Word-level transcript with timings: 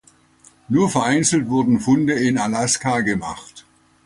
Nur 0.67 0.89
vereinzelt 0.89 1.47
wurden 1.47 1.79
Funde 1.79 2.13
in 2.13 2.39
Alaska 2.39 3.01
gemacht. 3.01 3.67